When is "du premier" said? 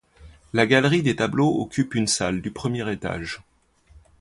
2.41-2.91